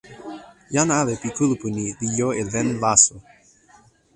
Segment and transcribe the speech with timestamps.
[0.73, 3.15] jan ale pi kulupu ni li jo e len laso.